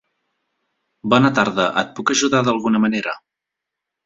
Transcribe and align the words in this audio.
Bona 1.13 1.31
tarda, 1.39 1.67
et 1.83 1.93
puc 2.01 2.15
ajudar 2.15 2.41
d'alguna 2.49 2.83
manera? 2.89 3.15